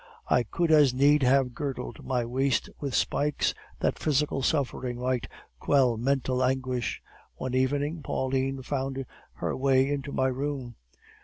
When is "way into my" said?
9.55-10.29